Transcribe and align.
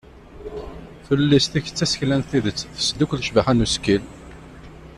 Tullist-ik 1.05 1.67
d 1.69 1.73
tasekla 1.77 2.15
n 2.19 2.23
tidet 2.29 2.67
tesdukel 2.77 3.21
ccbaḥa 3.23 3.53
n 3.53 3.63
usekkil. 3.65 4.03